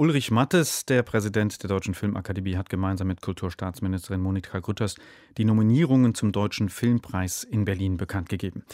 Ulrich 0.00 0.30
Mattes, 0.30 0.86
der 0.86 1.02
Präsident 1.02 1.62
der 1.62 1.68
Deutschen 1.68 1.92
Filmakademie, 1.92 2.56
hat 2.56 2.70
gemeinsam 2.70 3.08
mit 3.08 3.20
Kulturstaatsministerin 3.20 4.22
Monika 4.22 4.58
Grütters 4.58 4.94
die 5.36 5.44
Nominierungen 5.44 6.14
zum 6.14 6.32
Deutschen 6.32 6.70
Filmpreis 6.70 7.44
in 7.44 7.66
Berlin 7.66 7.98
bekannt 7.98 8.30
gegeben. 8.30 8.64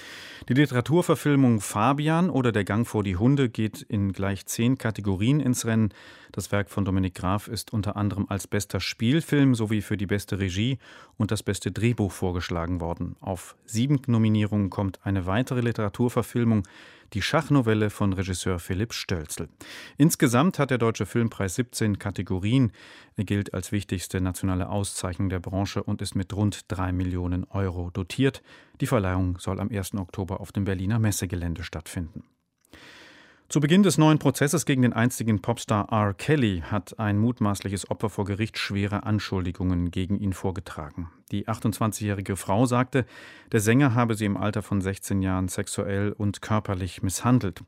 Die 0.48 0.54
Literaturverfilmung 0.54 1.60
Fabian 1.60 2.30
oder 2.30 2.52
Der 2.52 2.62
Gang 2.62 2.86
vor 2.86 3.02
die 3.02 3.16
Hunde 3.16 3.48
geht 3.48 3.82
in 3.82 4.12
gleich 4.12 4.46
zehn 4.46 4.78
Kategorien 4.78 5.40
ins 5.40 5.66
Rennen. 5.66 5.88
Das 6.30 6.52
Werk 6.52 6.70
von 6.70 6.84
Dominik 6.84 7.16
Graf 7.16 7.48
ist 7.48 7.72
unter 7.72 7.96
anderem 7.96 8.26
als 8.28 8.46
bester 8.46 8.78
Spielfilm 8.78 9.56
sowie 9.56 9.80
für 9.80 9.96
die 9.96 10.06
beste 10.06 10.38
Regie 10.38 10.78
und 11.16 11.32
das 11.32 11.42
beste 11.42 11.72
Drehbuch 11.72 12.12
vorgeschlagen 12.12 12.80
worden. 12.80 13.16
Auf 13.18 13.56
sieben 13.64 14.00
Nominierungen 14.06 14.70
kommt 14.70 15.00
eine 15.04 15.26
weitere 15.26 15.62
Literaturverfilmung, 15.62 16.62
die 17.12 17.22
Schachnovelle 17.22 17.90
von 17.90 18.12
Regisseur 18.12 18.58
Philipp 18.58 18.92
Stölzel. 18.92 19.48
Insgesamt 19.96 20.58
hat 20.58 20.70
der 20.70 20.78
Deutsche 20.78 21.06
Filmpreis 21.06 21.54
17 21.56 21.98
Kategorien. 21.98 22.72
Er 23.16 23.24
gilt 23.24 23.54
als 23.54 23.72
wichtigste 23.72 24.20
nationale 24.20 24.68
Auszeichnung 24.68 25.28
der 25.28 25.40
Branche 25.40 25.82
und 25.82 26.02
ist 26.02 26.14
mit 26.14 26.32
rund 26.34 26.64
drei 26.68 26.92
Millionen 26.92 27.44
Euro 27.44 27.90
dotiert. 27.90 28.42
Die 28.80 28.86
Verleihung 28.86 29.38
soll 29.38 29.60
am 29.60 29.70
1. 29.70 29.94
Oktober 29.94 30.40
auf 30.40 30.52
dem 30.52 30.64
Berliner 30.64 30.98
Messegelände 30.98 31.62
stattfinden. 31.62 32.24
Zu 33.48 33.60
Beginn 33.60 33.84
des 33.84 33.96
neuen 33.96 34.18
Prozesses 34.18 34.66
gegen 34.66 34.82
den 34.82 34.92
einstigen 34.92 35.40
Popstar 35.40 35.92
R. 35.92 36.14
Kelly 36.14 36.64
hat 36.68 36.98
ein 36.98 37.16
mutmaßliches 37.16 37.88
Opfer 37.92 38.10
vor 38.10 38.24
Gericht 38.24 38.58
schwere 38.58 39.04
Anschuldigungen 39.04 39.92
gegen 39.92 40.18
ihn 40.18 40.32
vorgetragen. 40.32 41.12
Die 41.30 41.46
28-jährige 41.46 42.34
Frau 42.34 42.66
sagte, 42.66 43.06
der 43.52 43.60
Sänger 43.60 43.94
habe 43.94 44.16
sie 44.16 44.24
im 44.24 44.36
Alter 44.36 44.62
von 44.62 44.80
16 44.80 45.22
Jahren 45.22 45.46
sexuell 45.46 46.10
und 46.10 46.42
körperlich 46.42 47.04
misshandelt. 47.04 47.62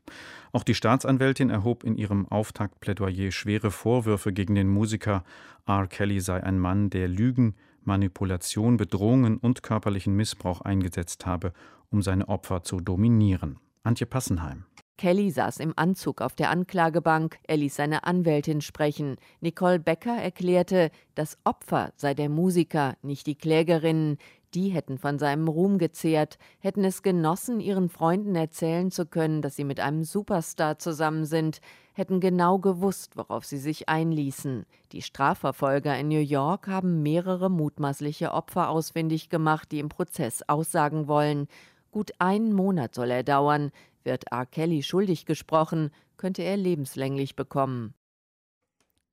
Auch 0.51 0.63
die 0.63 0.75
Staatsanwältin 0.75 1.49
erhob 1.49 1.85
in 1.85 1.95
ihrem 1.95 2.27
Auftaktplädoyer 2.27 3.31
schwere 3.31 3.71
Vorwürfe 3.71 4.33
gegen 4.33 4.55
den 4.55 4.67
Musiker. 4.67 5.23
R. 5.65 5.87
Kelly 5.87 6.19
sei 6.19 6.43
ein 6.43 6.59
Mann, 6.59 6.89
der 6.89 7.07
Lügen, 7.07 7.55
Manipulation, 7.85 8.75
Bedrohungen 8.75 9.37
und 9.37 9.63
körperlichen 9.63 10.13
Missbrauch 10.13 10.59
eingesetzt 10.59 11.25
habe, 11.25 11.53
um 11.89 12.01
seine 12.01 12.27
Opfer 12.27 12.63
zu 12.63 12.81
dominieren. 12.81 13.59
Antje 13.83 14.05
Passenheim. 14.05 14.65
Kelly 14.99 15.31
saß 15.31 15.61
im 15.61 15.71
Anzug 15.77 16.19
auf 16.21 16.35
der 16.35 16.49
Anklagebank, 16.49 17.39
er 17.47 17.55
ließ 17.55 17.73
seine 17.73 18.03
Anwältin 18.03 18.59
sprechen. 18.59 19.15
Nicole 19.39 19.79
Becker 19.79 20.17
erklärte, 20.17 20.91
das 21.15 21.37
Opfer 21.45 21.93
sei 21.95 22.13
der 22.13 22.27
Musiker, 22.27 22.97
nicht 23.01 23.25
die 23.25 23.35
Klägerinnen. 23.35 24.17
Die 24.53 24.67
hätten 24.67 24.97
von 24.97 25.17
seinem 25.17 25.47
Ruhm 25.47 25.77
gezehrt, 25.77 26.37
hätten 26.59 26.83
es 26.83 27.01
genossen, 27.01 27.61
ihren 27.61 27.87
Freunden 27.87 28.35
erzählen 28.35 28.91
zu 28.91 29.05
können, 29.05 29.41
dass 29.41 29.55
sie 29.55 29.63
mit 29.63 29.79
einem 29.79 30.03
Superstar 30.03 30.79
zusammen 30.79 31.23
sind, 31.23 31.61
hätten 31.93 32.19
genau 32.19 32.59
gewusst, 32.59 33.15
worauf 33.15 33.45
sie 33.45 33.57
sich 33.57 33.87
einließen. 33.87 34.65
Die 34.91 35.01
Strafverfolger 35.01 35.97
in 35.97 36.09
New 36.09 36.19
York 36.19 36.67
haben 36.67 37.03
mehrere 37.03 37.49
mutmaßliche 37.49 38.33
Opfer 38.33 38.67
ausfindig 38.67 39.29
gemacht, 39.29 39.71
die 39.71 39.79
im 39.79 39.87
Prozess 39.87 40.43
aussagen 40.49 41.07
wollen. 41.07 41.47
Gut 41.91 42.11
einen 42.19 42.53
Monat 42.53 42.93
soll 42.93 43.09
er 43.09 43.23
dauern. 43.23 43.71
Wird 44.03 44.31
R. 44.31 44.45
Kelly 44.45 44.83
schuldig 44.83 45.25
gesprochen, 45.25 45.91
könnte 46.17 46.43
er 46.43 46.57
lebenslänglich 46.57 47.35
bekommen. 47.35 47.93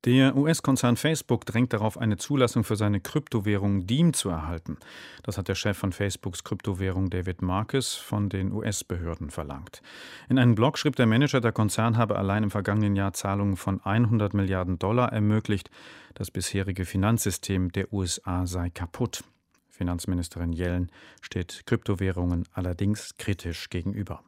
Der 0.06 0.36
US-Konzern 0.36 0.96
Facebook 0.96 1.44
drängt 1.46 1.72
darauf, 1.72 1.98
eine 1.98 2.16
Zulassung 2.16 2.62
für 2.62 2.76
seine 2.76 3.00
Kryptowährung 3.00 3.88
Diem 3.88 4.12
zu 4.12 4.28
erhalten. 4.28 4.78
Das 5.24 5.36
hat 5.36 5.48
der 5.48 5.56
Chef 5.56 5.76
von 5.76 5.90
Facebooks 5.90 6.44
Kryptowährung 6.44 7.10
David 7.10 7.42
Marcus 7.42 7.96
von 7.96 8.28
den 8.28 8.52
US-Behörden 8.52 9.30
verlangt. 9.30 9.82
In 10.28 10.38
einem 10.38 10.54
Blog 10.54 10.78
schrieb 10.78 10.94
der 10.94 11.06
Manager, 11.06 11.40
der 11.40 11.50
Konzern 11.50 11.96
habe 11.96 12.14
allein 12.14 12.44
im 12.44 12.52
vergangenen 12.52 12.94
Jahr 12.94 13.14
Zahlungen 13.14 13.56
von 13.56 13.80
100 13.82 14.32
Milliarden 14.32 14.78
Dollar 14.78 15.12
ermöglicht. 15.12 15.70
Das 16.14 16.30
bisherige 16.30 16.84
Finanzsystem 16.84 17.72
der 17.72 17.92
USA 17.92 18.46
sei 18.46 18.70
kaputt. 18.70 19.24
Finanzministerin 19.70 20.52
Yellen 20.52 20.92
steht 21.20 21.64
Kryptowährungen 21.66 22.44
allerdings 22.52 23.16
kritisch 23.18 23.70
gegenüber. 23.70 24.22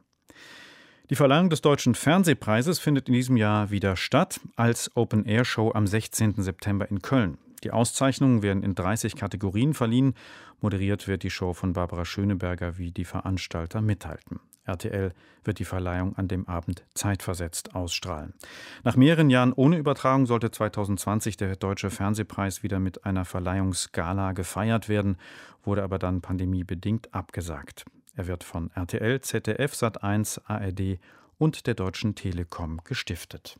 Die 1.09 1.15
Verleihung 1.15 1.49
des 1.49 1.61
Deutschen 1.61 1.95
Fernsehpreises 1.95 2.77
findet 2.77 3.07
in 3.07 3.15
diesem 3.15 3.35
Jahr 3.35 3.71
wieder 3.71 3.95
statt 3.95 4.39
als 4.55 4.95
Open-Air-Show 4.95 5.71
am 5.73 5.87
16. 5.87 6.35
September 6.43 6.87
in 6.87 7.01
Köln. 7.01 7.39
Die 7.63 7.71
Auszeichnungen 7.71 8.43
werden 8.43 8.61
in 8.61 8.75
30 8.75 9.15
Kategorien 9.15 9.73
verliehen. 9.73 10.13
Moderiert 10.61 11.07
wird 11.07 11.23
die 11.23 11.31
Show 11.31 11.53
von 11.53 11.73
Barbara 11.73 12.05
Schöneberger, 12.05 12.77
wie 12.77 12.91
die 12.91 13.05
Veranstalter 13.05 13.81
mitteilten. 13.81 14.39
RTL 14.65 15.11
wird 15.43 15.57
die 15.57 15.65
Verleihung 15.65 16.15
an 16.15 16.27
dem 16.27 16.47
Abend 16.47 16.85
zeitversetzt 16.93 17.73
ausstrahlen. 17.73 18.35
Nach 18.83 18.95
mehreren 18.95 19.31
Jahren 19.31 19.53
ohne 19.53 19.77
Übertragung 19.77 20.27
sollte 20.27 20.51
2020 20.51 21.37
der 21.37 21.55
Deutsche 21.55 21.89
Fernsehpreis 21.89 22.61
wieder 22.61 22.79
mit 22.79 23.05
einer 23.05 23.25
Verleihungsgala 23.25 24.33
gefeiert 24.33 24.89
werden, 24.89 25.17
wurde 25.63 25.81
aber 25.81 25.97
dann 25.97 26.21
pandemiebedingt 26.21 27.15
abgesagt. 27.15 27.85
Er 28.19 28.27
wird 28.27 28.43
von 28.43 28.69
RTL, 28.75 29.21
ZDF, 29.21 29.71
Sat1, 29.71 30.41
ARD 30.43 30.99
und 31.37 31.67
der 31.67 31.73
Deutschen 31.73 32.15
Telekom 32.15 32.81
gestiftet. 32.83 33.57